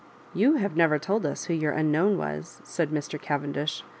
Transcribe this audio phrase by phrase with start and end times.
[0.33, 3.21] You have never told us who your unknown was," said Mr.
[3.21, 3.83] Cavendish.